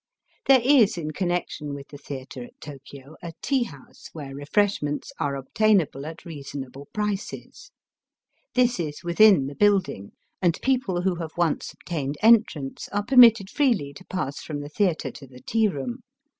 [0.47, 5.35] There is in connection with the theatre at Tokio a tea house, where refreshments are
[5.35, 7.69] obtainable at reasonable prices.
[8.55, 13.51] This is with in the building, and people who have once obtained entrance are permitted
[13.51, 15.99] freely to pass from the theatre to the tea room.